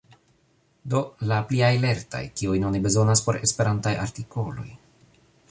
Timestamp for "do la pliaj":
0.93-1.69